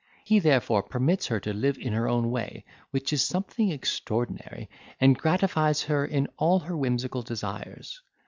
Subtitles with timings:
[0.23, 4.67] He therefore permits her to live in her own way, which is something extraordinary,
[4.99, 8.01] and gratifies her in all her whimsical desires.